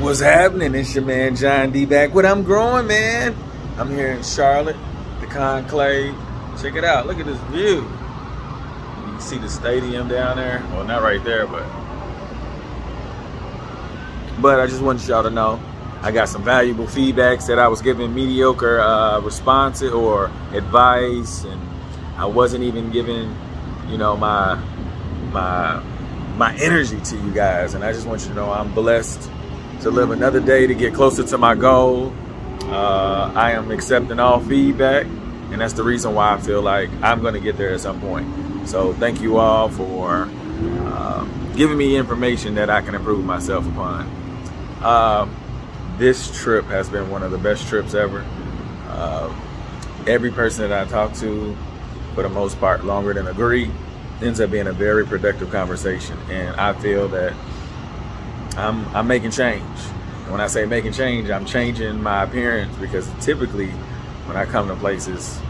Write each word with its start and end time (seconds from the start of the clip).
What's 0.00 0.20
happening? 0.20 0.76
It's 0.76 0.94
your 0.94 1.04
man 1.04 1.34
John 1.34 1.72
D 1.72 1.84
back 1.84 2.14
with 2.14 2.24
I'm 2.24 2.44
Growing 2.44 2.86
Man. 2.86 3.34
I'm 3.76 3.90
here 3.90 4.12
in 4.12 4.22
Charlotte, 4.22 4.76
the 5.20 5.26
Conclave. 5.26 6.14
Check 6.62 6.76
it 6.76 6.84
out. 6.84 7.08
Look 7.08 7.18
at 7.18 7.26
this 7.26 7.38
view. 7.50 7.78
You 7.78 7.82
can 7.82 9.20
see 9.20 9.38
the 9.38 9.48
stadium 9.48 10.06
down 10.06 10.36
there. 10.36 10.64
Well, 10.70 10.84
not 10.84 11.02
right 11.02 11.22
there, 11.24 11.48
but 11.48 11.64
but 14.40 14.60
I 14.60 14.68
just 14.68 14.82
wanted 14.82 15.06
y'all 15.08 15.24
to 15.24 15.30
know 15.30 15.60
I 16.00 16.12
got 16.12 16.28
some 16.28 16.44
valuable 16.44 16.86
feedbacks 16.86 17.48
that 17.48 17.58
I 17.58 17.66
was 17.66 17.82
giving 17.82 18.14
mediocre 18.14 18.80
uh, 18.80 19.20
responses 19.20 19.90
or 19.90 20.30
advice, 20.52 21.42
and 21.42 21.60
I 22.16 22.26
wasn't 22.26 22.62
even 22.62 22.92
giving, 22.92 23.36
you 23.88 23.98
know, 23.98 24.16
my 24.16 24.54
my 25.32 25.82
my 26.36 26.54
energy 26.58 27.00
to 27.00 27.16
you 27.16 27.32
guys. 27.32 27.74
And 27.74 27.82
I 27.82 27.92
just 27.92 28.06
want 28.06 28.22
you 28.22 28.28
to 28.28 28.34
know 28.34 28.52
I'm 28.52 28.72
blessed 28.72 29.28
to 29.80 29.90
live 29.90 30.10
another 30.10 30.40
day 30.40 30.66
to 30.66 30.74
get 30.74 30.92
closer 30.94 31.24
to 31.24 31.38
my 31.38 31.54
goal. 31.54 32.12
Uh, 32.62 33.32
I 33.34 33.52
am 33.52 33.70
accepting 33.70 34.18
all 34.18 34.40
feedback, 34.40 35.06
and 35.06 35.60
that's 35.60 35.72
the 35.72 35.84
reason 35.84 36.14
why 36.14 36.34
I 36.34 36.38
feel 36.38 36.60
like 36.62 36.90
I'm 37.02 37.20
going 37.20 37.34
to 37.34 37.40
get 37.40 37.56
there 37.56 37.72
at 37.72 37.80
some 37.80 38.00
point. 38.00 38.68
So 38.68 38.92
thank 38.94 39.20
you 39.20 39.38
all 39.38 39.68
for 39.68 40.28
uh, 40.28 41.24
giving 41.54 41.78
me 41.78 41.96
information 41.96 42.54
that 42.56 42.70
I 42.70 42.82
can 42.82 42.94
improve 42.94 43.24
myself 43.24 43.66
upon. 43.68 44.06
Uh, 44.82 45.28
this 45.96 46.36
trip 46.42 46.64
has 46.66 46.88
been 46.88 47.08
one 47.10 47.22
of 47.22 47.30
the 47.30 47.38
best 47.38 47.66
trips 47.68 47.94
ever. 47.94 48.24
Uh, 48.88 49.34
every 50.06 50.30
person 50.30 50.68
that 50.68 50.86
I 50.86 50.90
talk 50.90 51.14
to, 51.14 51.56
for 52.14 52.22
the 52.22 52.28
most 52.28 52.58
part, 52.58 52.84
longer 52.84 53.14
than 53.14 53.28
agree, 53.28 53.70
ends 54.20 54.40
up 54.40 54.50
being 54.50 54.66
a 54.66 54.72
very 54.72 55.06
productive 55.06 55.50
conversation, 55.50 56.18
and 56.30 56.54
I 56.60 56.72
feel 56.80 57.08
that 57.08 57.32
I'm 58.56 58.86
I'm 58.94 59.06
making 59.06 59.30
change. 59.32 59.62
And 60.22 60.32
when 60.32 60.40
I 60.40 60.46
say 60.46 60.66
making 60.66 60.92
change, 60.92 61.30
I'm 61.30 61.46
changing 61.46 62.02
my 62.02 62.24
appearance 62.24 62.74
because 62.76 63.10
typically 63.20 63.70
when 64.26 64.36
I 64.36 64.44
come 64.44 64.68
to 64.68 64.76
places 64.76 65.40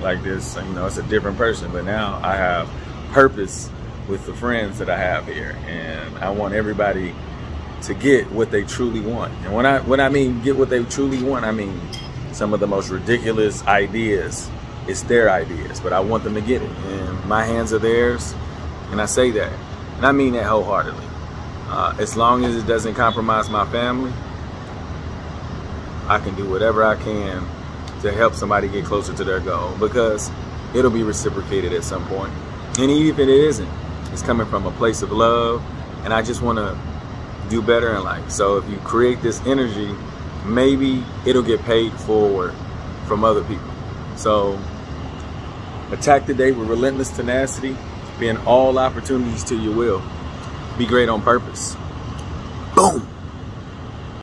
like 0.00 0.22
this, 0.22 0.56
you 0.56 0.74
know, 0.74 0.86
it's 0.86 0.98
a 0.98 1.02
different 1.04 1.36
person. 1.36 1.70
But 1.72 1.84
now 1.84 2.20
I 2.22 2.36
have 2.36 2.68
purpose 3.12 3.70
with 4.08 4.26
the 4.26 4.34
friends 4.34 4.78
that 4.78 4.90
I 4.90 4.98
have 4.98 5.26
here, 5.26 5.56
and 5.66 6.18
I 6.18 6.30
want 6.30 6.54
everybody 6.54 7.14
to 7.82 7.94
get 7.94 8.30
what 8.32 8.50
they 8.50 8.64
truly 8.64 9.00
want. 9.00 9.32
And 9.44 9.54
when 9.54 9.66
I 9.66 9.80
when 9.80 10.00
I 10.00 10.08
mean 10.08 10.42
get 10.42 10.56
what 10.56 10.70
they 10.70 10.82
truly 10.84 11.22
want, 11.22 11.44
I 11.44 11.52
mean 11.52 11.80
some 12.32 12.52
of 12.52 12.60
the 12.60 12.66
most 12.66 12.90
ridiculous 12.90 13.64
ideas. 13.66 14.50
It's 14.86 15.02
their 15.02 15.30
ideas, 15.30 15.80
but 15.80 15.94
I 15.94 16.00
want 16.00 16.24
them 16.24 16.34
to 16.34 16.42
get 16.42 16.60
it. 16.60 16.70
And 16.70 17.24
my 17.24 17.44
hands 17.44 17.72
are 17.72 17.78
theirs, 17.78 18.34
and 18.90 19.00
I 19.00 19.06
say 19.06 19.30
that. 19.30 19.52
And 19.96 20.04
I 20.04 20.12
mean 20.12 20.34
that 20.34 20.44
wholeheartedly. 20.44 21.13
Uh, 21.68 21.94
as 21.98 22.16
long 22.16 22.44
as 22.44 22.56
it 22.56 22.66
doesn't 22.66 22.94
compromise 22.94 23.48
my 23.48 23.64
family, 23.70 24.12
I 26.06 26.18
can 26.18 26.34
do 26.34 26.48
whatever 26.48 26.84
I 26.84 26.96
can 26.96 27.46
to 28.02 28.12
help 28.12 28.34
somebody 28.34 28.68
get 28.68 28.84
closer 28.84 29.14
to 29.14 29.24
their 29.24 29.40
goal 29.40 29.74
because 29.78 30.30
it'll 30.74 30.90
be 30.90 31.02
reciprocated 31.02 31.72
at 31.72 31.84
some 31.84 32.06
point. 32.06 32.32
And 32.78 32.90
even 32.90 33.12
if 33.12 33.18
it 33.18 33.28
isn't, 33.28 33.70
it's 34.12 34.22
coming 34.22 34.46
from 34.46 34.66
a 34.66 34.70
place 34.72 35.02
of 35.02 35.10
love, 35.10 35.64
and 36.04 36.12
I 36.12 36.22
just 36.22 36.42
want 36.42 36.58
to 36.58 36.78
do 37.48 37.62
better 37.62 37.96
in 37.96 38.04
life. 38.04 38.30
So 38.30 38.58
if 38.58 38.68
you 38.68 38.76
create 38.78 39.22
this 39.22 39.40
energy, 39.46 39.94
maybe 40.44 41.04
it'll 41.24 41.42
get 41.42 41.62
paid 41.62 41.92
forward 41.92 42.54
from 43.06 43.24
other 43.24 43.42
people. 43.44 43.70
So 44.16 44.58
attack 45.90 46.26
the 46.26 46.34
day 46.34 46.52
with 46.52 46.68
relentless 46.68 47.10
tenacity, 47.10 47.76
being 48.18 48.36
all 48.38 48.78
opportunities 48.78 49.44
to 49.44 49.56
your 49.56 49.74
will 49.74 50.02
be 50.78 50.86
great 50.86 51.08
on 51.08 51.22
purpose. 51.22 51.76
Boom. 52.74 53.13